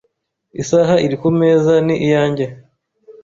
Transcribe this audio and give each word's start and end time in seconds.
Isaha 0.61 0.93
iri 1.05 1.15
kumeza 1.21 1.73
ni 1.85 1.95
iyanjye. 2.05 2.45